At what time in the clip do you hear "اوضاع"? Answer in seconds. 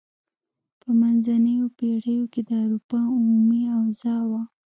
3.77-4.21